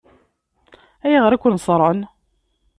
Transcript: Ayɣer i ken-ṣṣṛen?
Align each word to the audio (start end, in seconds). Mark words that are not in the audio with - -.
Ayɣer 1.05 1.31
i 1.33 1.37
ken-ṣṣṛen? 1.43 1.99